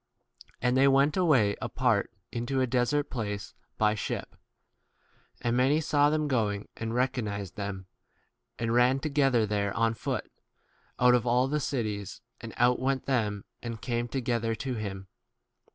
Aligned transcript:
And 0.63 0.75
they 0.75 0.87
went 0.87 1.15
away 1.15 1.55
apart 1.61 2.11
into 2.31 2.59
a 2.59 2.65
desert 2.65 3.11
place 3.11 3.53
by 3.77 3.91
33 3.91 3.97
ship. 4.03 4.35
And 5.41 5.55
many 5.55 5.79
saw 5.79 6.09
them 6.09 6.27
going, 6.27 6.67
and 6.75 6.95
recognized 6.95 7.55
them, 7.55 7.85
v 8.57 8.63
and 8.63 8.73
ran 8.73 8.99
to 9.01 9.09
gether 9.09 9.45
there 9.45 9.71
on 9.77 9.93
foot, 9.93 10.31
out 10.99 11.13
of 11.13 11.27
all 11.27 11.47
the 11.47 11.59
cities, 11.59 12.19
and 12.39 12.51
outwent 12.57 13.05
them 13.05 13.45
[and 13.61 13.75
34 13.75 13.79
came 13.85 14.07
together 14.07 14.55
to 14.55 14.73
him]. 14.73 15.07